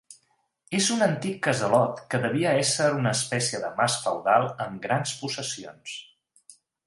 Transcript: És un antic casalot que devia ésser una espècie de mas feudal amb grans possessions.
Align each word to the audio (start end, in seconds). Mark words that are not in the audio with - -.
És 0.77 0.85
un 0.93 1.05
antic 1.07 1.35
casalot 1.47 2.01
que 2.13 2.19
devia 2.23 2.55
ésser 2.63 2.87
una 3.01 3.13
espècie 3.19 3.61
de 3.67 3.71
mas 3.81 3.99
feudal 4.07 4.49
amb 4.67 4.83
grans 4.89 5.13
possessions. 5.21 5.95